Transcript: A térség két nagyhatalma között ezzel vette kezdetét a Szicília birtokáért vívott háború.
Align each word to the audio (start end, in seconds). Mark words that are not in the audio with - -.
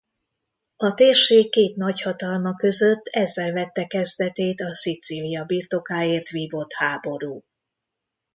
A 0.75 0.93
térség 0.93 1.51
két 1.51 1.75
nagyhatalma 1.75 2.55
között 2.55 3.07
ezzel 3.07 3.51
vette 3.53 3.85
kezdetét 3.87 4.61
a 4.61 4.73
Szicília 4.73 5.45
birtokáért 5.45 6.29
vívott 6.29 6.73
háború. 6.73 7.43